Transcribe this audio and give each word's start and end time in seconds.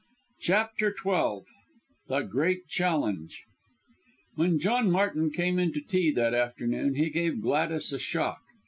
CHAPTER 0.39 0.95
XII 0.97 1.41
THE 2.07 2.21
GREAT 2.27 2.65
CHALLENGE 2.67 3.43
When 4.33 4.57
John 4.57 4.89
Martin 4.89 5.29
came 5.29 5.59
into 5.59 5.79
tea 5.79 6.09
that 6.13 6.33
afternoon, 6.33 6.95
he 6.95 7.11
gave 7.11 7.39
Gladys 7.39 7.91
a 7.93 7.99
shock. 7.99 8.41